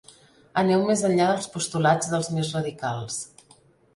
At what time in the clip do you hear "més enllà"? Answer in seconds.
0.85-1.27